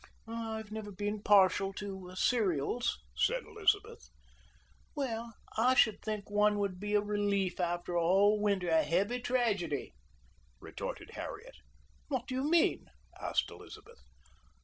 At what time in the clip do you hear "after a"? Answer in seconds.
7.59-8.01